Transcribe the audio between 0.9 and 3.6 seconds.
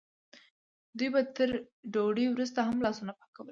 دوی به تر ډوډۍ وروسته هم لاسونه پاکول.